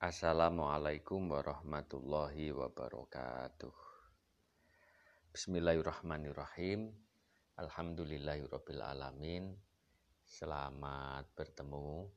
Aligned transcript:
Assalamualaikum 0.00 1.28
warahmatullahi 1.28 2.56
wabarakatuh. 2.56 3.76
Bismillahirrahmanirrahim. 5.36 6.88
Alhamdulillahirabbil 7.60 8.80
alamin. 8.80 9.52
Selamat 10.24 11.28
bertemu. 11.36 12.08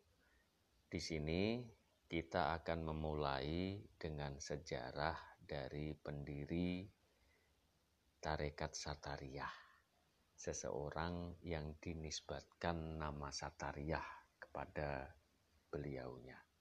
Di 0.88 0.96
sini 1.04 1.60
kita 2.08 2.56
akan 2.56 2.88
memulai 2.88 3.84
dengan 4.00 4.40
sejarah 4.40 5.44
dari 5.44 5.92
pendiri 5.92 6.88
Tarekat 8.24 8.80
Satariyah. 8.80 9.56
Seseorang 10.32 11.36
yang 11.44 11.76
dinisbatkan 11.84 12.96
nama 12.96 13.28
Satariyah 13.28 14.40
kepada 14.40 15.12
beliaunya. 15.68 16.53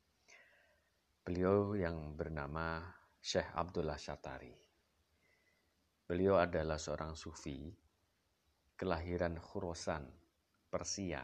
Beliau 1.22 1.78
yang 1.78 2.18
bernama 2.18 2.82
Syekh 3.22 3.54
Abdullah 3.54 3.94
Syatari. 3.94 4.50
Beliau 6.02 6.34
adalah 6.34 6.82
seorang 6.82 7.14
sufi 7.14 7.70
kelahiran 8.74 9.38
Khurasan, 9.38 10.02
Persia, 10.66 11.22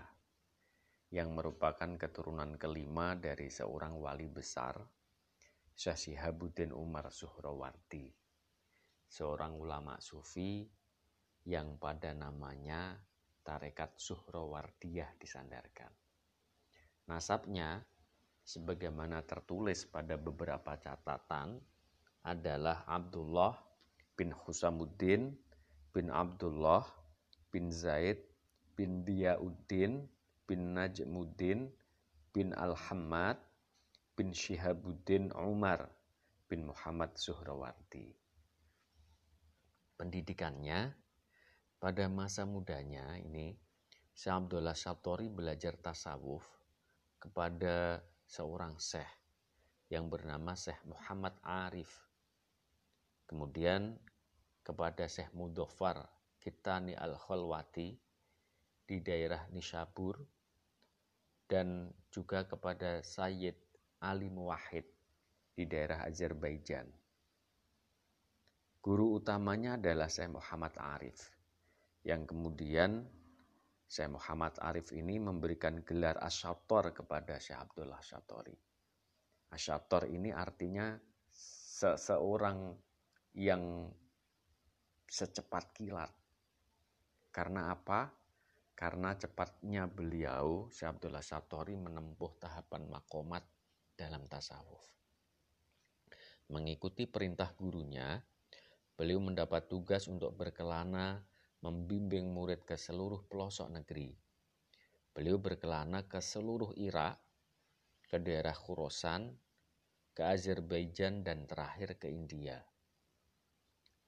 yang 1.11 1.34
merupakan 1.34 1.98
keturunan 1.98 2.55
kelima 2.62 3.19
dari 3.19 3.51
seorang 3.51 3.98
wali 3.98 4.30
besar, 4.30 4.79
Syekh 5.74 6.15
Sihabuddin 6.15 6.71
Umar 6.71 7.10
Suhrawardi, 7.10 8.07
seorang 9.02 9.59
ulama 9.59 9.99
sufi 9.99 10.62
yang 11.51 11.74
pada 11.74 12.15
namanya 12.15 12.95
Tarekat 13.43 13.99
Suhrawardiyah 13.99 15.19
disandarkan. 15.19 15.91
Nasabnya 17.10 17.83
sebagaimana 18.48 19.20
tertulis 19.29 19.84
pada 19.84 20.16
beberapa 20.16 20.73
catatan 20.80 21.60
adalah 22.24 22.80
Abdullah 22.88 23.52
bin 24.16 24.32
Husamuddin 24.32 25.37
bin 25.93 26.09
Abdullah 26.09 26.88
bin 27.52 27.68
Zaid 27.68 28.24
bin 28.73 29.05
Diyauddin 29.05 30.09
bin 30.49 30.73
Najmuddin 30.73 31.68
bin 32.32 32.57
Al-Hammad 32.57 33.37
bin 34.16 34.32
Syihabuddin 34.32 35.29
Umar 35.37 35.85
bin 36.49 36.73
Muhammad 36.73 37.12
Suhrawardi. 37.21 38.16
Pendidikannya 40.01 40.96
pada 41.77 42.09
masa 42.09 42.49
mudanya 42.49 43.12
ini 43.21 43.52
Syekh 44.16 44.33
Abdullah 44.33 44.73
Satori 44.73 45.29
belajar 45.29 45.77
tasawuf 45.77 46.49
kepada 47.21 48.01
seorang 48.29 48.76
syekh 48.76 49.09
yang 49.88 50.12
bernama 50.12 50.52
Syekh 50.52 50.84
Muhammad 50.84 51.32
Arif. 51.40 51.88
Kemudian 53.24 53.96
kepada 54.60 55.09
Syekh 55.09 55.32
Mudofar 55.32 56.04
Kitani 56.37 56.93
Al-Khalwati 56.93 57.96
di 58.84 58.96
daerah 59.01 59.49
Nishabur 59.49 60.21
dan 61.49 61.88
juga 62.12 62.45
kepada 62.45 63.01
Sayyid 63.01 63.56
Ali 64.04 64.28
Muwahid 64.28 64.84
di 65.56 65.65
daerah 65.65 66.04
Azerbaijan. 66.04 66.84
Guru 68.84 69.16
utamanya 69.16 69.81
adalah 69.81 70.12
Syekh 70.12 70.37
Muhammad 70.37 70.76
Arif 70.76 71.32
yang 72.04 72.28
kemudian 72.28 73.09
Syekh 73.88 74.20
Muhammad 74.20 74.53
Arif 74.60 74.92
ini 74.92 75.16
memberikan 75.16 75.81
gelar 75.81 76.20
asyator 76.20 76.92
kepada 76.92 77.41
Syekh 77.41 77.56
Abdullah 77.56 78.04
Syatori. 78.04 78.53
Asyator 79.48 80.04
ini 80.12 80.28
artinya 80.28 80.92
seseorang 81.32 82.76
yang 83.32 83.88
secepat 85.09 85.72
kilat. 85.72 86.12
Karena 87.32 87.72
apa? 87.72 88.12
Karena 88.77 89.16
cepatnya 89.16 89.88
beliau, 89.88 90.69
Syekh 90.69 91.00
Abdullah 91.00 91.25
Syatori 91.25 91.72
menempuh 91.72 92.37
tahapan 92.37 92.93
makomat 92.93 93.43
dalam 93.97 94.28
tasawuf. 94.28 94.84
Mengikuti 96.53 97.09
perintah 97.09 97.56
gurunya, 97.56 98.21
beliau 99.00 99.16
mendapat 99.16 99.65
tugas 99.65 100.12
untuk 100.12 100.37
berkelana 100.37 101.25
membimbing 101.59 102.31
murid 102.31 102.63
ke 102.63 102.79
seluruh 102.79 103.27
pelosok 103.27 103.75
negeri. 103.75 104.15
Beliau 105.11 105.43
berkelana 105.43 106.07
ke 106.07 106.23
seluruh 106.23 106.71
Irak, 106.79 107.19
ke 108.07 108.23
daerah 108.23 108.55
Khurasan, 108.55 109.35
ke 110.15 110.23
Azerbaijan, 110.23 111.27
dan 111.27 111.51
terakhir 111.51 111.99
ke 111.99 112.07
India. 112.07 112.63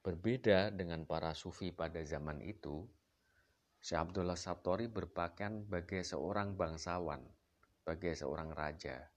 Berbeda 0.01 0.71
dengan 0.71 1.03
para 1.03 1.35
sufi 1.35 1.75
pada 1.75 1.99
zaman 2.01 2.39
itu, 2.39 2.87
Syekh 3.81 3.99
Abdullah 3.99 4.39
Satori 4.39 4.87
berpakaian 4.87 5.67
sebagai 5.67 6.01
seorang 6.07 6.55
bangsawan, 6.55 7.21
sebagai 7.81 8.15
seorang 8.15 8.55
raja. 8.55 9.11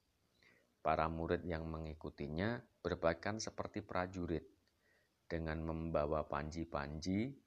Para 0.84 1.08
murid 1.08 1.46
yang 1.46 1.64
mengikutinya 1.70 2.60
berpakaian 2.82 3.40
seperti 3.40 3.80
prajurit, 3.80 4.44
dengan 5.24 5.64
membawa 5.64 6.28
panji-panji 6.28 7.43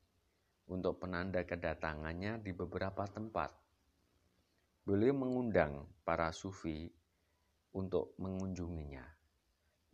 untuk 0.67 1.00
penanda 1.00 1.47
kedatangannya 1.47 2.44
di 2.44 2.51
beberapa 2.51 3.07
tempat. 3.07 3.51
Beliau 4.83 5.16
mengundang 5.16 5.88
para 6.03 6.31
sufi 6.31 6.88
untuk 7.75 8.16
mengunjunginya, 8.19 9.03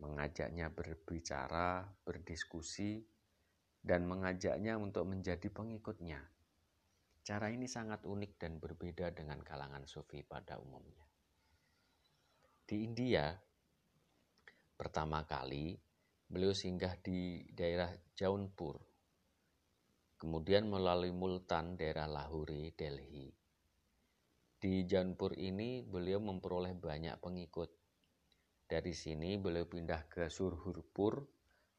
mengajaknya 0.01 0.69
berbicara, 0.69 1.85
berdiskusi, 2.05 3.01
dan 3.83 4.05
mengajaknya 4.05 4.77
untuk 4.77 5.09
menjadi 5.09 5.49
pengikutnya. 5.49 6.21
Cara 7.23 7.51
ini 7.51 7.67
sangat 7.67 8.03
unik 8.03 8.31
dan 8.39 8.59
berbeda 8.59 9.11
dengan 9.15 9.39
kalangan 9.41 9.87
sufi 9.87 10.21
pada 10.23 10.59
umumnya. 10.59 11.03
Di 12.63 12.83
India, 12.83 13.31
pertama 14.75 15.23
kali 15.27 15.75
beliau 16.27 16.55
singgah 16.55 16.95
di 16.99 17.43
daerah 17.51 17.91
Jaunpur, 18.15 18.92
kemudian 20.23 20.71
melalui 20.71 21.11
Multan, 21.11 21.75
daerah 21.75 22.07
Lahori, 22.07 22.71
Delhi. 22.71 23.27
Di 24.55 24.87
Jaunpur 24.87 25.35
ini 25.35 25.83
beliau 25.83 26.23
memperoleh 26.23 26.71
banyak 26.71 27.19
pengikut. 27.19 27.67
Dari 28.63 28.95
sini 28.95 29.35
beliau 29.35 29.67
pindah 29.67 30.07
ke 30.07 30.31
Surhurpur, 30.31 31.27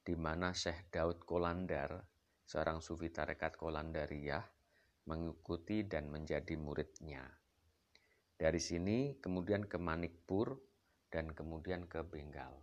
di 0.05 0.13
mana 0.13 0.53
Syekh 0.53 0.93
Daud 0.93 1.25
Kolandar, 1.25 2.05
seorang 2.45 2.85
sufi 2.85 3.09
tarekat 3.09 3.57
Kolandariyah, 3.57 4.45
mengikuti 5.09 5.81
dan 5.89 6.13
menjadi 6.13 6.53
muridnya. 6.53 7.25
Dari 8.37 8.61
sini 8.61 9.17
kemudian 9.17 9.65
ke 9.65 9.81
Manikpur 9.81 10.53
dan 11.09 11.33
kemudian 11.33 11.89
ke 11.89 12.05
Bengal. 12.05 12.53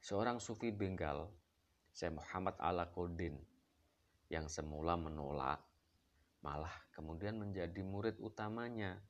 Seorang 0.00 0.40
sufi 0.40 0.72
Bengal, 0.72 1.28
Syekh 1.92 2.16
Muhammad 2.16 2.56
Alakodin, 2.56 3.36
yang 4.28 4.46
semula 4.48 4.96
menolak, 4.96 5.60
malah 6.44 6.72
kemudian 6.92 7.40
menjadi 7.40 7.80
murid 7.80 8.20
utamanya 8.20 9.00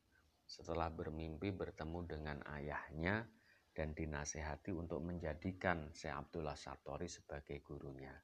setelah 0.47 0.89
bermimpi 0.89 1.53
bertemu 1.53 1.99
dengan 2.07 2.37
ayahnya 2.55 3.27
dan 3.75 3.93
dinasehati 3.93 4.73
untuk 4.73 5.03
menjadikan 5.03 5.91
Syekh 5.93 6.15
Abdullah 6.15 6.57
Satori 6.57 7.05
sebagai 7.05 7.61
gurunya. 7.61 8.15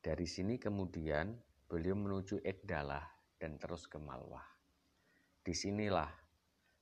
Dari 0.00 0.24
sini 0.24 0.56
kemudian 0.56 1.36
beliau 1.68 1.92
menuju 1.92 2.40
Ekdalah 2.40 3.04
dan 3.36 3.60
terus 3.60 3.84
ke 3.84 4.00
Malwah. 4.00 4.46
Di 5.44 5.52
sinilah, 5.52 6.08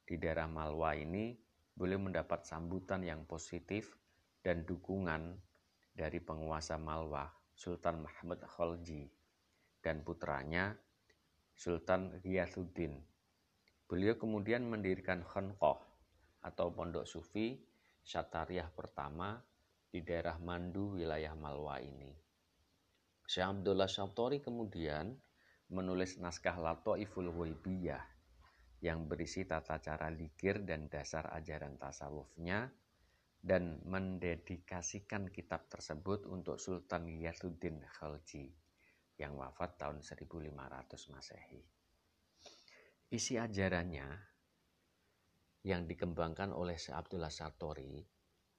di 0.07 0.17
daerah 0.23 0.47
Malwah 0.47 0.95
ini, 0.95 1.35
beliau 1.75 1.99
mendapat 1.99 2.47
sambutan 2.47 3.03
yang 3.03 3.27
positif 3.27 3.99
dan 4.39 4.63
dukungan 4.63 5.35
dari 5.99 6.23
penguasa 6.23 6.79
Malwah 6.79 7.38
Sultan 7.59 8.07
Muhammad 8.07 8.39
Khalji 8.47 9.11
dan 9.83 10.07
putranya 10.07 10.79
Sultan 11.59 12.23
Riyasuddin. 12.23 12.95
Beliau 13.91 14.15
kemudian 14.15 14.63
mendirikan 14.63 15.27
Khonqoh 15.27 15.83
atau 16.39 16.71
pondok 16.71 17.03
sufi 17.03 17.59
Syatariah 18.07 18.71
pertama 18.71 19.43
di 19.91 20.07
daerah 20.07 20.39
Mandu 20.39 20.95
wilayah 20.95 21.35
Malwa 21.35 21.83
ini. 21.83 22.15
Syekh 23.27 23.59
Abdullah 23.59 23.91
Syaftori 23.91 24.39
kemudian 24.39 25.19
menulis 25.75 26.15
naskah 26.23 26.63
Latoiful 26.63 27.35
Waibiyah 27.35 28.07
yang 28.87 29.11
berisi 29.11 29.43
tata 29.43 29.83
cara 29.83 30.07
likir 30.15 30.63
dan 30.63 30.87
dasar 30.87 31.27
ajaran 31.35 31.75
tasawufnya 31.75 32.71
dan 33.39 33.79
mendedikasikan 33.87 35.31
kitab 35.31 35.71
tersebut 35.71 36.27
untuk 36.27 36.59
Sultan 36.59 37.07
Yasuddin 37.07 37.79
Khalji 37.87 38.51
yang 39.19 39.39
wafat 39.39 39.79
tahun 39.79 40.03
1500 40.03 41.15
Masehi. 41.15 41.63
Isi 43.09 43.41
ajarannya 43.41 44.07
yang 45.67 45.89
dikembangkan 45.89 46.55
oleh 46.55 46.77
Abdullah 46.77 47.33
Satori 47.33 48.05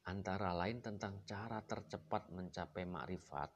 antara 0.09 0.51
lain 0.57 0.81
tentang 0.81 1.21
cara 1.23 1.61
tercepat 1.63 2.33
mencapai 2.33 2.83
makrifat 2.87 3.51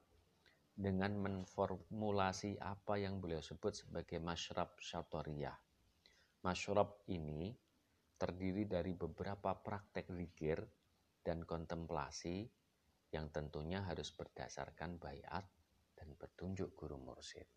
dengan 0.74 1.18
menformulasi 1.18 2.58
apa 2.62 2.98
yang 2.98 3.22
beliau 3.22 3.42
sebut 3.42 3.74
sebagai 3.74 4.18
masyrab 4.18 4.74
syatoriyah. 4.78 5.58
Masyrab 6.46 7.06
ini 7.10 7.54
terdiri 8.18 8.66
dari 8.69 8.94
beberapa 8.94 9.54
praktek 9.54 10.10
zikir 10.14 10.62
dan 11.24 11.48
kontemplasi 11.48 12.46
yang 13.16 13.31
tentunya 13.31 13.80
harus 13.81 14.12
berdasarkan 14.12 15.00
bayat 15.00 15.48
dan 15.96 16.10
petunjuk 16.20 16.75
guru 16.75 17.00
mursyid. 17.00 17.48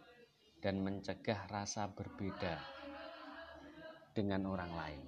dan 0.61 0.85
mencegah 0.85 1.49
rasa 1.49 1.89
berbeda 1.89 2.61
dengan 4.13 4.45
orang 4.45 4.73
lain. 4.77 5.03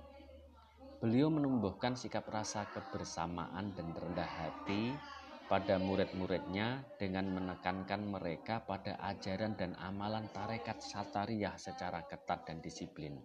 Beliau 1.04 1.28
menumbuhkan 1.28 1.92
sikap 1.92 2.24
rasa 2.32 2.64
kebersamaan 2.72 3.76
dan 3.76 3.92
rendah 3.92 4.24
hati 4.24 4.96
pada 5.44 5.76
murid-muridnya 5.76 6.80
dengan 6.96 7.28
menekankan 7.28 8.00
mereka 8.08 8.64
pada 8.64 8.96
ajaran 9.04 9.52
dan 9.60 9.76
amalan 9.76 10.24
tarekat 10.32 10.80
satariyah 10.80 11.60
secara 11.60 12.00
ketat 12.08 12.48
dan 12.48 12.64
disiplin 12.64 13.20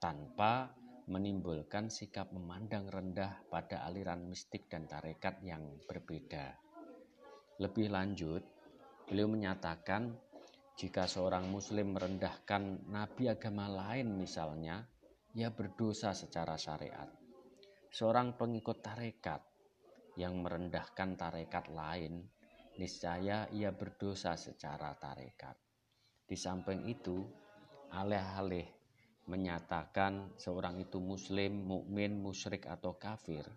tanpa 0.00 0.72
menimbulkan 1.06 1.92
sikap 1.92 2.32
memandang 2.32 2.88
rendah 2.88 3.44
pada 3.52 3.84
aliran 3.84 4.24
mistik 4.26 4.66
dan 4.66 4.88
tarekat 4.88 5.38
yang 5.44 5.62
berbeda. 5.84 6.56
Lebih 7.56 7.88
lanjut, 7.88 8.44
beliau 9.08 9.32
menyatakan 9.32 10.12
jika 10.76 11.08
seorang 11.08 11.48
muslim 11.48 11.96
merendahkan 11.96 12.84
nabi 12.92 13.32
agama 13.32 13.64
lain 13.64 14.12
misalnya, 14.12 14.84
ia 15.32 15.48
berdosa 15.48 16.12
secara 16.12 16.60
syariat. 16.60 17.08
Seorang 17.88 18.36
pengikut 18.36 18.84
tarekat 18.84 19.40
yang 20.20 20.44
merendahkan 20.44 21.16
tarekat 21.16 21.72
lain, 21.72 22.28
niscaya 22.76 23.48
ia 23.48 23.72
berdosa 23.72 24.36
secara 24.36 24.92
tarekat. 25.00 25.56
Di 26.28 26.36
samping 26.36 26.84
itu, 26.84 27.24
alih-alih 27.96 28.68
menyatakan 29.32 30.36
seorang 30.36 30.76
itu 30.76 31.00
muslim, 31.00 31.64
mukmin, 31.64 32.20
musyrik 32.20 32.68
atau 32.68 33.00
kafir, 33.00 33.48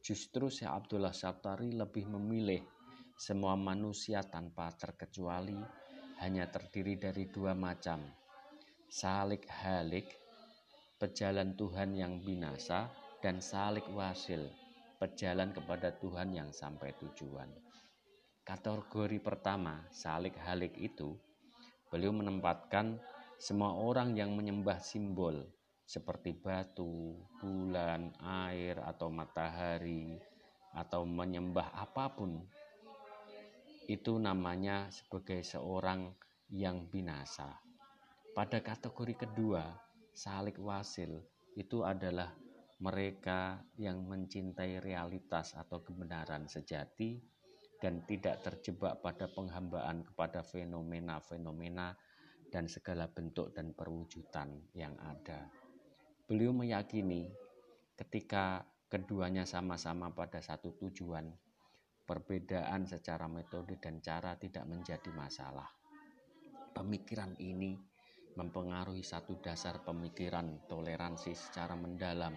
justru 0.00 0.48
Syekh 0.48 0.72
Abdullah 0.72 1.12
Syatari 1.12 1.76
lebih 1.76 2.08
memilih 2.08 2.75
semua 3.16 3.56
manusia 3.56 4.20
tanpa 4.20 4.68
terkecuali 4.76 5.56
hanya 6.20 6.44
terdiri 6.52 7.00
dari 7.00 7.24
dua 7.32 7.56
macam, 7.56 8.04
salik 8.92 9.48
halik, 9.48 10.04
pejalan 11.00 11.56
Tuhan 11.56 11.96
yang 11.96 12.20
binasa, 12.20 12.92
dan 13.24 13.40
salik 13.40 13.88
wasil, 13.88 14.52
pejalan 15.00 15.52
kepada 15.56 15.96
Tuhan 15.96 16.36
yang 16.36 16.52
sampai 16.52 16.92
tujuan. 17.00 17.48
Kategori 18.44 19.18
pertama, 19.24 19.80
salik 19.88 20.36
halik 20.44 20.76
itu, 20.76 21.16
beliau 21.88 22.12
menempatkan 22.12 23.00
semua 23.40 23.76
orang 23.80 24.12
yang 24.12 24.36
menyembah 24.36 24.76
simbol 24.80 25.40
seperti 25.88 26.36
batu, 26.36 27.16
bulan, 27.40 28.12
air, 28.44 28.76
atau 28.84 29.08
matahari, 29.08 30.20
atau 30.76 31.08
menyembah 31.08 31.72
apa 31.72 32.12
pun, 32.12 32.44
itu 33.86 34.18
namanya 34.18 34.90
sebagai 34.90 35.46
seorang 35.46 36.10
yang 36.50 36.90
binasa. 36.90 37.54
Pada 38.34 38.58
kategori 38.58 39.14
kedua, 39.26 39.62
salik 40.10 40.58
wasil 40.58 41.22
itu 41.54 41.86
adalah 41.86 42.34
mereka 42.82 43.64
yang 43.80 44.04
mencintai 44.04 44.84
realitas 44.84 45.56
atau 45.56 45.80
kebenaran 45.80 46.44
sejati 46.44 47.22
dan 47.80 48.04
tidak 48.04 48.44
terjebak 48.44 49.00
pada 49.00 49.30
penghambaan 49.30 50.04
kepada 50.04 50.44
fenomena-fenomena 50.44 51.96
dan 52.52 52.68
segala 52.68 53.08
bentuk 53.08 53.54
dan 53.56 53.72
perwujudan 53.72 54.60
yang 54.76 54.92
ada. 55.00 55.48
Beliau 56.26 56.52
meyakini 56.52 57.30
ketika 57.96 58.66
keduanya 58.92 59.48
sama-sama 59.48 60.12
pada 60.12 60.42
satu 60.44 60.76
tujuan, 60.76 61.32
perbedaan 62.06 62.86
secara 62.86 63.26
metode 63.26 63.82
dan 63.82 63.98
cara 63.98 64.38
tidak 64.38 64.64
menjadi 64.64 65.10
masalah. 65.10 65.66
Pemikiran 66.72 67.34
ini 67.42 67.74
mempengaruhi 68.38 69.02
satu 69.02 69.42
dasar 69.42 69.82
pemikiran 69.82 70.64
toleransi 70.70 71.34
secara 71.34 71.74
mendalam 71.74 72.36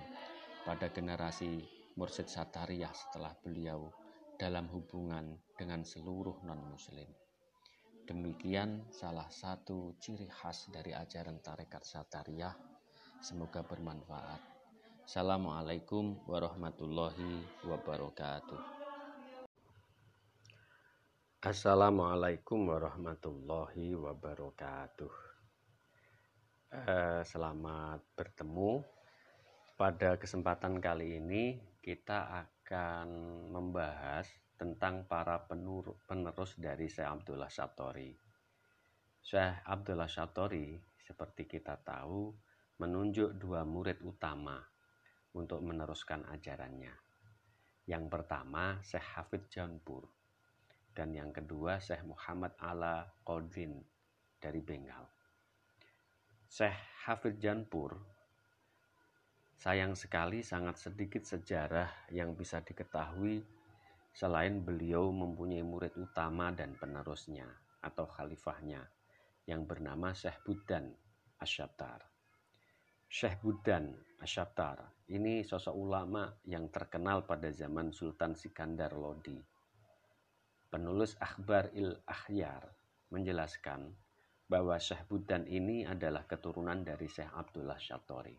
pada 0.65 0.89
generasi 0.89 1.61
Mursid 1.99 2.31
Satariyah 2.31 2.91
setelah 2.95 3.35
beliau 3.43 3.91
dalam 4.39 4.71
hubungan 4.71 5.35
dengan 5.59 5.83
seluruh 5.83 6.39
non-muslim. 6.47 7.11
Demikian 8.07 8.89
salah 8.89 9.27
satu 9.29 9.93
ciri 9.99 10.25
khas 10.31 10.71
dari 10.71 10.95
ajaran 10.95 11.43
tarekat 11.43 11.83
Satariyah. 11.85 12.55
Semoga 13.19 13.61
bermanfaat. 13.61 14.39
Assalamualaikum 15.03 16.23
warahmatullahi 16.25 17.43
wabarakatuh. 17.67 18.78
Assalamualaikum 21.39 22.67
warahmatullahi 22.67 23.95
wabarakatuh. 23.95 25.13
Uh, 26.67 27.23
selamat 27.23 28.03
bertemu 28.11 28.83
pada 29.79 30.19
kesempatan 30.19 30.83
kali 30.83 31.15
ini 31.15 31.55
kita 31.79 32.43
akan 32.43 33.07
membahas 33.55 34.27
tentang 34.59 35.07
para 35.07 35.47
penerus 35.47 36.59
dari 36.59 36.91
Syekh 36.91 37.07
Abdullah 37.07 37.47
Satori. 37.47 38.11
Syekh 39.23 39.63
Abdullah 39.63 40.11
Satori, 40.11 40.75
seperti 40.99 41.47
kita 41.47 41.79
tahu, 41.79 42.35
menunjuk 42.83 43.39
dua 43.39 43.63
murid 43.63 44.03
utama 44.03 44.59
untuk 45.39 45.63
meneruskan 45.63 46.27
ajarannya. 46.35 46.91
Yang 47.87 48.11
pertama 48.11 48.83
Syekh 48.83 49.07
Hafid 49.15 49.47
Janpur 49.47 50.18
dan 50.93 51.13
yang 51.15 51.29
kedua 51.29 51.77
Syekh 51.77 52.05
Muhammad 52.05 52.53
Ala 52.59 53.05
Qodin 53.23 53.79
dari 54.39 54.61
Bengal. 54.63 55.03
Syekh 56.49 56.77
Hafid 57.05 57.37
Janpur 57.37 57.97
Sayang 59.59 59.91
sekali 59.91 60.39
sangat 60.39 60.79
sedikit 60.79 61.27
sejarah 61.27 62.07
yang 62.15 62.31
bisa 62.31 62.63
diketahui 62.63 63.43
selain 64.15 64.63
beliau 64.63 65.11
mempunyai 65.11 65.67
murid 65.67 65.99
utama 65.99 66.47
dan 66.55 66.79
penerusnya 66.79 67.43
atau 67.83 68.07
khalifahnya 68.07 68.87
yang 69.47 69.67
bernama 69.67 70.15
Syekh 70.15 70.39
Budan 70.47 70.95
Asyattar. 71.43 72.07
Syekh 73.09 73.41
Budan 73.41 73.91
Asyattar 74.21 75.09
ini 75.09 75.41
sosok 75.41 75.73
ulama 75.73 76.29
yang 76.45 76.69
terkenal 76.69 77.25
pada 77.25 77.49
zaman 77.49 77.89
Sultan 77.89 78.37
Sikandar 78.37 78.93
Lodi. 78.93 79.48
Penulis 80.69 81.17
Akhbar 81.17 81.73
il 81.73 81.97
Akhyar 82.05 82.61
menjelaskan 83.09 83.89
bahwa 84.45 84.77
Syekh 84.77 85.01
Budan 85.09 85.49
ini 85.49 85.81
adalah 85.81 86.29
keturunan 86.29 86.85
dari 86.85 87.09
Syekh 87.09 87.25
Abdullah 87.25 87.81
Syatori. 87.81 88.37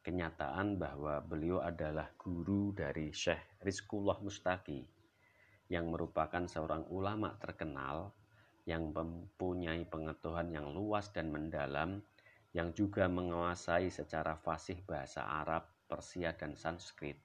Kenyataan 0.00 0.80
bahwa 0.80 1.20
beliau 1.20 1.60
adalah 1.60 2.08
guru 2.16 2.72
dari 2.72 3.12
Syekh 3.12 3.60
Rizkullah 3.60 4.16
Mustaki 4.24 4.80
yang 5.68 5.92
merupakan 5.92 6.40
seorang 6.48 6.88
ulama 6.88 7.36
terkenal 7.36 8.16
yang 8.64 8.88
mempunyai 8.88 9.84
pengetahuan 9.92 10.48
yang 10.48 10.72
luas 10.72 11.12
dan 11.12 11.28
mendalam 11.28 12.00
yang 12.56 12.72
juga 12.72 13.12
menguasai 13.12 13.92
secara 13.92 14.40
fasih 14.40 14.80
bahasa 14.88 15.20
Arab, 15.20 15.68
Persia, 15.84 16.32
dan 16.32 16.56
Sanskrit. 16.56 17.20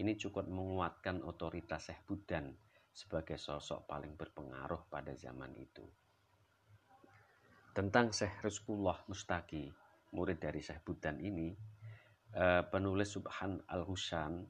Ini 0.00 0.16
cukup 0.16 0.48
menguatkan 0.48 1.20
otoritas 1.20 1.84
Syekh 1.92 2.00
Budan 2.08 2.69
sebagai 2.90 3.38
sosok 3.38 3.86
paling 3.88 4.18
berpengaruh 4.18 4.90
pada 4.90 5.14
zaman 5.14 5.54
itu. 5.56 5.82
Tentang 7.70 8.10
Syekh 8.10 8.42
Rizkullah 8.42 9.06
Mustaki, 9.06 9.70
murid 10.12 10.42
dari 10.42 10.58
Syekh 10.58 10.82
Budan 10.82 11.22
ini, 11.22 11.54
eh, 12.34 12.62
penulis 12.66 13.14
Subhan 13.14 13.62
Al-Husan 13.70 14.42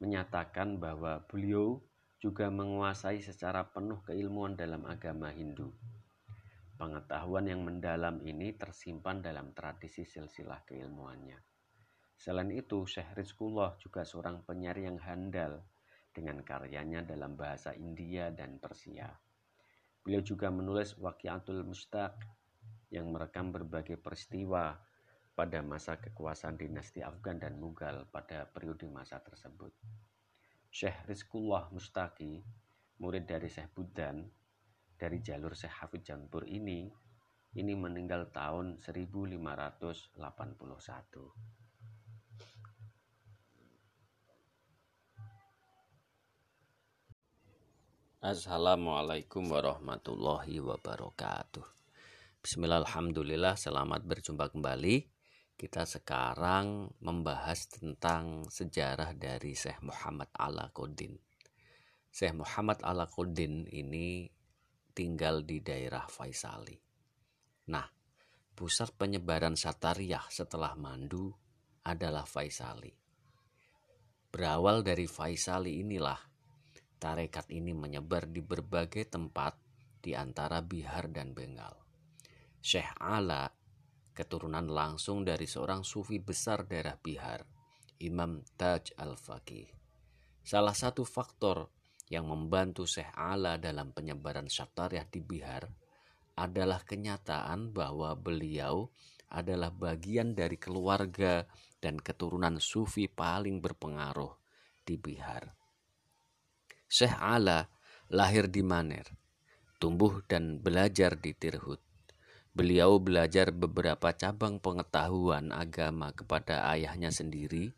menyatakan 0.00 0.76
bahwa 0.76 1.24
beliau 1.24 1.80
juga 2.20 2.52
menguasai 2.52 3.24
secara 3.24 3.64
penuh 3.64 4.04
keilmuan 4.04 4.52
dalam 4.56 4.84
agama 4.84 5.32
Hindu 5.32 5.72
Pengetahuan 6.80 7.44
yang 7.44 7.60
mendalam 7.60 8.24
ini 8.24 8.56
tersimpan 8.56 9.20
dalam 9.20 9.52
tradisi 9.52 10.00
silsilah 10.00 10.64
keilmuannya. 10.64 11.36
Selain 12.16 12.48
itu, 12.48 12.88
Syekh 12.88 13.20
Rizkullah 13.20 13.76
juga 13.76 14.00
seorang 14.00 14.40
penyair 14.48 14.88
yang 14.88 14.96
handal 14.96 15.60
dengan 16.10 16.42
karyanya 16.42 17.06
dalam 17.06 17.38
bahasa 17.38 17.74
India 17.74 18.34
dan 18.34 18.58
Persia. 18.58 19.08
Beliau 20.00 20.22
juga 20.24 20.48
menulis 20.50 20.96
Waqiatul 20.98 21.62
Mustaq 21.62 22.18
yang 22.90 23.12
merekam 23.14 23.54
berbagai 23.54 24.00
peristiwa 24.00 24.74
pada 25.36 25.62
masa 25.62 25.96
kekuasaan 25.96 26.58
dinasti 26.58 27.00
Afgan 27.00 27.38
dan 27.38 27.56
Mughal 27.56 28.04
pada 28.10 28.44
periode 28.50 28.90
masa 28.90 29.22
tersebut. 29.22 29.72
Syekh 30.70 31.06
Rizkullah 31.06 31.70
Mustaki, 31.72 32.42
murid 33.00 33.26
dari 33.26 33.48
Syekh 33.48 33.70
Budan, 33.72 34.26
dari 35.00 35.24
jalur 35.24 35.56
Syekh 35.56 35.80
Hafid 35.80 36.04
Jampur 36.04 36.44
ini 36.44 36.92
ini 37.56 37.74
meninggal 37.74 38.30
tahun 38.30 38.78
1581. 38.78 40.14
Assalamualaikum 48.20 49.48
warahmatullahi 49.48 50.60
wabarakatuh. 50.60 51.64
Bismillahirrahmanirrahim. 52.44 53.56
Selamat 53.56 54.04
berjumpa 54.04 54.52
kembali. 54.52 55.08
Kita 55.56 55.88
sekarang 55.88 56.92
membahas 57.00 57.64
tentang 57.72 58.44
sejarah 58.44 59.16
dari 59.16 59.56
Syekh 59.56 59.80
Muhammad 59.80 60.28
Alaquddin. 60.36 61.16
Syekh 62.12 62.36
Muhammad 62.36 62.84
Alaquddin 62.84 63.64
ini 63.72 64.28
tinggal 64.92 65.40
di 65.40 65.64
daerah 65.64 66.04
Faisali. 66.04 66.76
Nah, 67.72 67.88
pusat 68.52 69.00
penyebaran 69.00 69.56
Satariyah 69.56 70.28
setelah 70.28 70.76
Mandu 70.76 71.32
adalah 71.88 72.28
Faisali. 72.28 72.92
Berawal 74.28 74.84
dari 74.84 75.08
Faisali 75.08 75.80
inilah 75.80 76.29
tarekat 77.00 77.48
ini 77.48 77.72
menyebar 77.72 78.28
di 78.28 78.44
berbagai 78.44 79.08
tempat 79.08 79.56
di 80.04 80.12
antara 80.12 80.60
Bihar 80.60 81.08
dan 81.08 81.32
Bengal. 81.32 81.72
Syekh 82.60 82.92
Ala 83.00 83.48
keturunan 84.12 84.68
langsung 84.68 85.24
dari 85.24 85.48
seorang 85.48 85.80
sufi 85.80 86.20
besar 86.20 86.68
daerah 86.68 87.00
Bihar, 87.00 87.40
Imam 88.04 88.44
Taj 88.60 88.92
al-Faqih. 89.00 89.72
Salah 90.44 90.76
satu 90.76 91.08
faktor 91.08 91.72
yang 92.12 92.28
membantu 92.28 92.84
Syekh 92.84 93.08
Ala 93.16 93.56
dalam 93.56 93.96
penyebaran 93.96 94.44
Syatariah 94.44 95.08
di 95.08 95.24
Bihar 95.24 95.64
adalah 96.36 96.84
kenyataan 96.84 97.72
bahwa 97.72 98.12
beliau 98.12 98.92
adalah 99.30 99.70
bagian 99.70 100.36
dari 100.36 100.58
keluarga 100.60 101.46
dan 101.80 101.96
keturunan 101.96 102.60
sufi 102.60 103.06
paling 103.08 103.62
berpengaruh 103.62 104.36
di 104.84 104.98
Bihar. 105.00 105.59
Syekh 106.90 107.14
Ala 107.14 107.70
lahir 108.10 108.50
di 108.50 108.66
Maner, 108.66 109.06
tumbuh 109.78 110.26
dan 110.26 110.58
belajar 110.58 111.14
di 111.14 111.30
Tirhut. 111.32 111.78
Beliau 112.50 112.98
belajar 112.98 113.54
beberapa 113.54 114.10
cabang 114.10 114.58
pengetahuan 114.58 115.54
agama 115.54 116.10
kepada 116.10 116.66
ayahnya 116.74 117.14
sendiri 117.14 117.70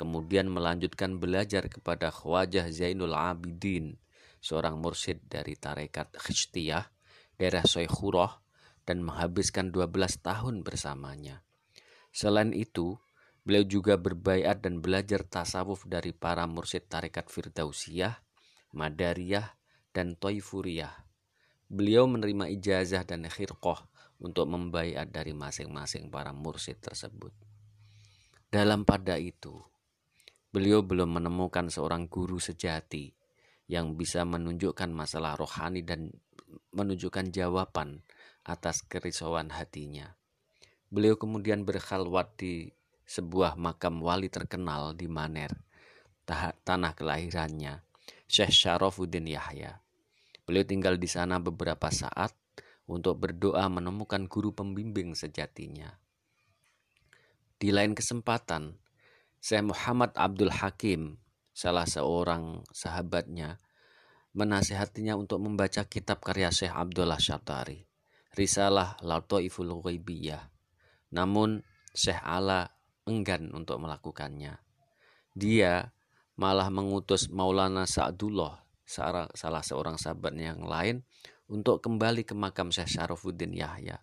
kemudian 0.00 0.48
melanjutkan 0.48 1.20
belajar 1.20 1.68
kepada 1.68 2.08
Khwajah 2.08 2.72
Zainul 2.72 3.12
Abidin, 3.12 4.00
seorang 4.40 4.80
mursyid 4.80 5.28
dari 5.28 5.60
tarekat 5.60 6.16
Khishtiyah, 6.16 6.88
daerah 7.36 7.60
Soikhurah, 7.68 8.40
dan 8.88 9.04
menghabiskan 9.04 9.68
12 9.68 10.24
tahun 10.24 10.64
bersamanya. 10.64 11.44
Selain 12.16 12.56
itu, 12.56 12.96
beliau 13.44 13.60
juga 13.68 14.00
berbaiat 14.00 14.64
dan 14.64 14.80
belajar 14.80 15.20
tasawuf 15.20 15.84
dari 15.84 16.16
para 16.16 16.48
mursyid 16.48 16.88
tarekat 16.88 17.28
Firdausiyah, 17.28 18.24
Madariyah, 18.74 19.56
dan 19.90 20.14
Toifuriyah. 20.14 21.06
Beliau 21.70 22.06
menerima 22.06 22.50
ijazah 22.50 23.06
dan 23.06 23.26
khirqoh 23.26 23.78
untuk 24.22 24.46
membaiat 24.50 25.10
dari 25.10 25.34
masing-masing 25.34 26.10
para 26.10 26.30
mursyid 26.34 26.78
tersebut. 26.82 27.34
Dalam 28.50 28.82
pada 28.82 29.14
itu, 29.16 29.62
beliau 30.50 30.82
belum 30.82 31.22
menemukan 31.22 31.70
seorang 31.70 32.10
guru 32.10 32.42
sejati 32.42 33.14
yang 33.70 33.94
bisa 33.94 34.26
menunjukkan 34.26 34.90
masalah 34.90 35.38
rohani 35.38 35.86
dan 35.86 36.10
menunjukkan 36.74 37.30
jawaban 37.30 38.02
atas 38.42 38.82
kerisauan 38.82 39.54
hatinya. 39.54 40.18
Beliau 40.90 41.14
kemudian 41.14 41.62
berkhalwat 41.62 42.34
di 42.34 42.74
sebuah 43.06 43.54
makam 43.54 44.02
wali 44.02 44.26
terkenal 44.26 44.98
di 44.98 45.06
Maner, 45.06 45.54
tanah 46.66 46.98
kelahirannya, 46.98 47.86
Syekh 48.30 48.54
Syarafuddin 48.54 49.26
Yahya. 49.26 49.82
Beliau 50.46 50.62
tinggal 50.62 51.02
di 51.02 51.10
sana 51.10 51.42
beberapa 51.42 51.90
saat 51.90 52.30
untuk 52.86 53.18
berdoa 53.18 53.66
menemukan 53.66 54.30
guru 54.30 54.54
pembimbing 54.54 55.18
sejatinya. 55.18 55.98
Di 57.58 57.74
lain 57.74 57.98
kesempatan, 57.98 58.78
Syekh 59.42 59.74
Muhammad 59.74 60.14
Abdul 60.14 60.54
Hakim, 60.54 61.18
salah 61.50 61.90
seorang 61.90 62.62
sahabatnya, 62.70 63.58
menasihatinya 64.30 65.18
untuk 65.18 65.42
membaca 65.42 65.82
kitab 65.90 66.22
karya 66.22 66.54
Syekh 66.54 66.70
Abdullah 66.70 67.18
Syatari, 67.18 67.82
Risalah 68.38 68.94
Lataiful 69.02 69.74
Ghaibiyah. 69.82 70.46
Namun 71.10 71.66
Syekh 71.90 72.22
Ala 72.22 72.70
enggan 73.10 73.50
untuk 73.50 73.82
melakukannya. 73.82 74.62
Dia 75.34 75.90
malah 76.40 76.72
mengutus 76.72 77.28
Maulana 77.28 77.84
Sa'dullah, 77.84 78.64
salah 78.88 79.60
seorang 79.60 80.00
sahabatnya 80.00 80.56
yang 80.56 80.64
lain, 80.64 80.96
untuk 81.52 81.84
kembali 81.84 82.24
ke 82.24 82.32
makam 82.32 82.72
Syekh 82.72 82.96
Syarafuddin 82.96 83.52
Yahya 83.52 84.00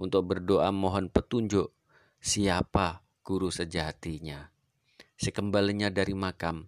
untuk 0.00 0.32
berdoa 0.32 0.72
mohon 0.72 1.12
petunjuk 1.12 1.76
siapa 2.16 3.04
guru 3.20 3.52
sejatinya. 3.52 4.48
Sekembalinya 5.20 5.92
dari 5.92 6.16
makam, 6.16 6.64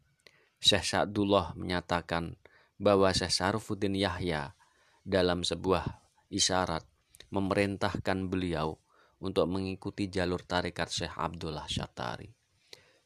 Syekh 0.61 0.85
Sa'dullah 0.85 1.57
menyatakan 1.57 2.37
bahwa 2.77 3.09
Syekh 3.17 3.33
Sarufuddin 3.33 3.97
Yahya 3.97 4.53
dalam 5.01 5.41
sebuah 5.41 5.89
isyarat 6.29 6.85
memerintahkan 7.33 8.29
beliau 8.29 8.77
untuk 9.25 9.49
mengikuti 9.49 10.13
jalur 10.13 10.45
tarikat 10.45 10.93
Syekh 10.93 11.17
Abdullah 11.17 11.65
Syatari. 11.65 12.29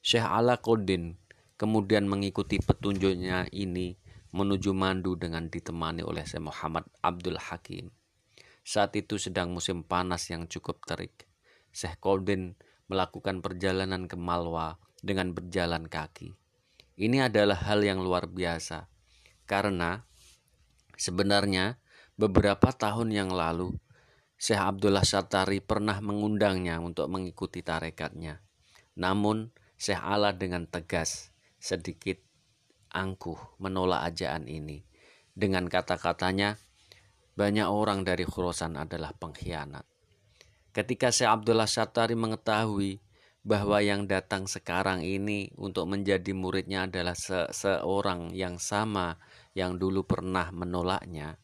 Syekh 0.02 0.26
Alaquddin 0.26 1.14
kemudian 1.56 2.04
mengikuti 2.04 2.60
petunjuknya 2.60 3.48
ini 3.52 3.96
menuju 4.36 4.76
Mandu 4.76 5.16
dengan 5.16 5.48
ditemani 5.48 6.04
oleh 6.04 6.24
Syekh 6.28 6.44
Muhammad 6.44 6.84
Abdul 7.00 7.40
Hakim. 7.40 7.88
Saat 8.60 8.92
itu 9.00 9.16
sedang 9.16 9.48
musim 9.56 9.80
panas 9.80 10.28
yang 10.28 10.44
cukup 10.44 10.84
terik. 10.84 11.24
Syekh 11.72 11.96
Qaddin 12.00 12.52
melakukan 12.92 13.40
perjalanan 13.40 14.04
ke 14.04 14.20
Malwa 14.20 14.76
dengan 15.00 15.32
berjalan 15.32 15.88
kaki. 15.88 16.36
Ini 16.96 17.28
adalah 17.28 17.56
hal 17.68 17.84
yang 17.84 18.00
luar 18.00 18.28
biasa 18.28 18.88
karena 19.44 20.04
sebenarnya 20.96 21.76
beberapa 22.16 22.72
tahun 22.72 23.12
yang 23.12 23.30
lalu 23.32 23.76
Syekh 24.36 24.60
Abdullah 24.60 25.04
Satari 25.04 25.64
pernah 25.64 25.96
mengundangnya 26.04 26.76
untuk 26.80 27.08
mengikuti 27.08 27.64
tarekatnya. 27.64 28.44
Namun 29.00 29.52
Syekh 29.76 30.00
Allah 30.00 30.32
dengan 30.36 30.64
tegas 30.68 31.35
sedikit 31.66 32.22
angkuh 32.94 33.58
menolak 33.58 34.14
ajaan 34.14 34.46
ini. 34.46 34.86
Dengan 35.34 35.66
kata-katanya, 35.66 36.54
banyak 37.34 37.66
orang 37.66 38.06
dari 38.06 38.22
Khurasan 38.22 38.78
adalah 38.78 39.10
pengkhianat. 39.18 39.82
Ketika 40.70 41.10
Syekh 41.10 41.28
Abdullah 41.28 41.66
Satari 41.66 42.14
mengetahui 42.14 43.02
bahwa 43.42 43.82
yang 43.82 44.06
datang 44.06 44.46
sekarang 44.46 45.02
ini 45.02 45.50
untuk 45.58 45.90
menjadi 45.90 46.32
muridnya 46.32 46.88
adalah 46.88 47.18
seseorang 47.18 48.32
yang 48.32 48.56
sama 48.62 49.18
yang 49.52 49.76
dulu 49.76 50.06
pernah 50.08 50.48
menolaknya, 50.54 51.36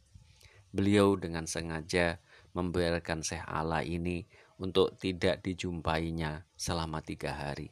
beliau 0.73 1.19
dengan 1.21 1.45
sengaja 1.45 2.23
membiarkan 2.57 3.21
Syekh 3.21 3.45
Allah 3.45 3.85
ini 3.85 4.25
untuk 4.61 4.97
tidak 4.97 5.45
dijumpainya 5.45 6.49
selama 6.57 7.05
tiga 7.05 7.37
hari. 7.37 7.69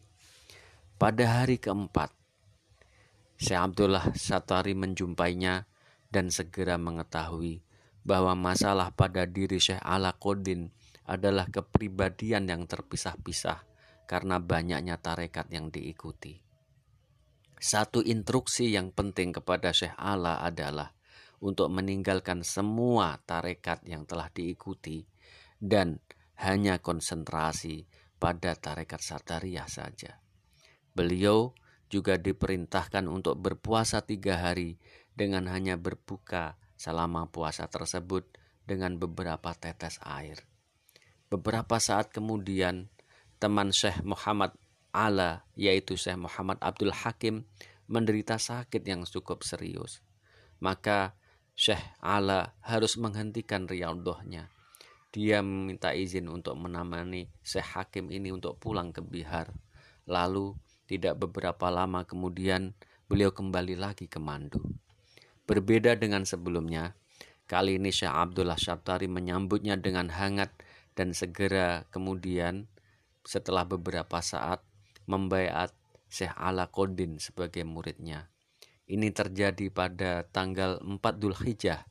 Pada 1.01 1.41
hari 1.41 1.57
keempat, 1.57 2.13
Syekh 3.41 3.57
Abdullah 3.57 4.13
Satari 4.13 4.77
menjumpainya 4.77 5.65
dan 6.13 6.29
segera 6.29 6.77
mengetahui 6.77 7.65
bahwa 8.05 8.37
masalah 8.37 8.93
pada 8.93 9.25
diri 9.25 9.57
Syekh 9.57 9.81
Ala 9.81 10.13
Kodin 10.21 10.69
adalah 11.09 11.49
kepribadian 11.49 12.45
yang 12.53 12.69
terpisah-pisah 12.69 13.65
karena 14.05 14.37
banyaknya 14.45 15.01
tarekat 15.01 15.49
yang 15.49 15.73
diikuti. 15.73 16.37
Satu 17.57 18.05
instruksi 18.05 18.77
yang 18.77 18.93
penting 18.93 19.33
kepada 19.33 19.73
Syekh 19.73 19.97
Ala 19.97 20.45
adalah 20.45 20.93
untuk 21.41 21.73
meninggalkan 21.73 22.45
semua 22.45 23.25
tarekat 23.25 23.81
yang 23.89 24.05
telah 24.05 24.29
diikuti 24.29 25.09
dan 25.57 25.97
hanya 26.45 26.77
konsentrasi 26.77 27.89
pada 28.21 28.53
tarekat 28.53 29.01
Satariyah 29.01 29.69
saja. 29.69 30.21
Beliau 30.93 31.57
juga 31.91 32.15
diperintahkan 32.17 33.11
untuk 33.11 33.37
berpuasa 33.43 34.01
tiga 34.07 34.39
hari 34.39 34.79
dengan 35.13 35.51
hanya 35.51 35.75
berbuka 35.75 36.55
selama 36.79 37.29
puasa 37.29 37.67
tersebut 37.67 38.25
dengan 38.65 38.97
beberapa 38.97 39.51
tetes 39.59 39.99
air. 40.07 40.47
Beberapa 41.27 41.83
saat 41.83 42.15
kemudian, 42.15 42.89
teman 43.43 43.75
Syekh 43.75 44.01
Muhammad 44.07 44.55
Ala, 44.95 45.45
yaitu 45.59 45.99
Syekh 45.99 46.19
Muhammad 46.19 46.63
Abdul 46.63 46.95
Hakim, 46.95 47.47
menderita 47.91 48.39
sakit 48.39 48.87
yang 48.87 49.03
cukup 49.03 49.43
serius. 49.43 50.03
Maka 50.63 51.19
Syekh 51.59 51.83
Ala 51.99 52.55
harus 52.63 52.95
menghentikan 52.97 53.67
riadohnya. 53.67 54.49
Dia 55.11 55.43
meminta 55.43 55.91
izin 55.91 56.31
untuk 56.31 56.55
menemani 56.55 57.27
Syekh 57.43 57.75
Hakim 57.75 58.15
ini 58.15 58.31
untuk 58.31 58.63
pulang 58.63 58.95
ke 58.95 59.03
Bihar. 59.03 59.51
Lalu 60.07 60.55
tidak 60.91 61.23
beberapa 61.23 61.71
lama 61.71 62.03
kemudian, 62.03 62.75
beliau 63.07 63.31
kembali 63.31 63.79
lagi 63.79 64.11
ke 64.11 64.19
Mandu. 64.19 64.59
Berbeda 65.47 65.95
dengan 65.95 66.27
sebelumnya, 66.27 66.99
kali 67.47 67.79
ini 67.79 67.95
Syekh 67.95 68.11
Abdullah 68.11 68.59
Syabtari 68.59 69.07
menyambutnya 69.07 69.79
dengan 69.79 70.11
hangat 70.11 70.51
dan 70.99 71.15
segera 71.15 71.87
kemudian 71.95 72.67
setelah 73.23 73.63
beberapa 73.63 74.19
saat 74.19 74.67
membaiat 75.07 75.71
Syekh 76.11 76.35
Ala 76.35 76.67
Kodin 76.67 77.23
sebagai 77.23 77.63
muridnya. 77.63 78.27
Ini 78.91 79.15
terjadi 79.15 79.71
pada 79.71 80.27
tanggal 80.27 80.83
4 80.83 80.99
Dhul 81.23 81.39
Hijjah 81.39 81.87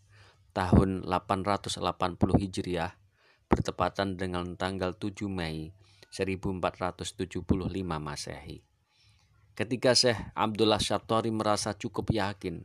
tahun 0.51 1.07
880 1.07 1.79
Hijriah 2.35 2.91
bertepatan 3.47 4.19
dengan 4.19 4.59
tanggal 4.59 4.91
7 4.91 5.31
Mei 5.31 5.71
1475 6.11 7.47
Masehi. 7.95 8.68
Ketika 9.59 9.91
Syekh 9.91 10.15
Abdullah 10.39 10.79
Syartori 10.79 11.35
merasa 11.35 11.75
cukup 11.75 12.15
yakin 12.15 12.63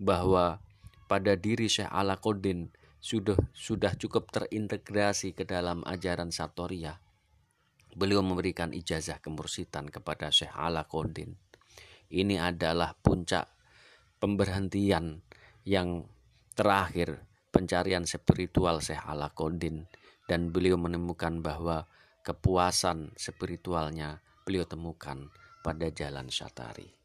bahwa 0.00 0.64
pada 1.04 1.36
diri 1.36 1.68
Syekh 1.68 1.92
Alakodin 1.92 2.72
sudah 3.04 3.36
sudah 3.52 3.92
cukup 4.00 4.32
terintegrasi 4.32 5.36
ke 5.36 5.44
dalam 5.44 5.84
ajaran 5.84 6.32
Sartoria, 6.32 6.96
beliau 7.92 8.24
memberikan 8.24 8.72
ijazah 8.72 9.20
kemursitan 9.20 9.92
kepada 9.92 10.32
Syekh 10.32 10.56
Alakodin. 10.56 11.36
Ini 12.08 12.40
adalah 12.40 12.96
puncak 12.96 13.52
pemberhentian 14.16 15.20
yang 15.68 16.08
terakhir 16.56 17.28
pencarian 17.52 18.08
spiritual 18.08 18.80
Syekh 18.80 19.04
Alakodin 19.04 19.84
dan 20.24 20.48
beliau 20.48 20.80
menemukan 20.80 21.44
bahwa 21.44 21.84
kepuasan 22.24 23.12
spiritualnya 23.20 24.24
beliau 24.48 24.64
temukan 24.64 25.28
pada 25.62 25.88
jalan 25.94 26.26
Syatari. 26.28 27.01